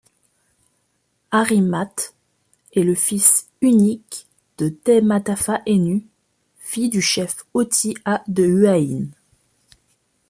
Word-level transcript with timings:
Ari'imate, 1.29 2.15
est 2.73 2.81
le 2.81 2.95
fils 2.95 3.49
unique 3.61 4.25
de 4.57 4.69
Tematafa'ainu, 4.69 6.03
fille 6.57 6.89
du 6.89 7.03
chef 7.03 7.45
Hauti'a 7.53 8.23
de 8.27 8.43
Huahine. 8.43 9.11